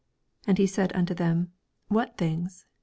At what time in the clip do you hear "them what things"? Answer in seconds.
1.13-2.65